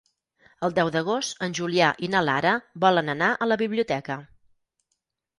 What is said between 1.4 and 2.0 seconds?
en Julià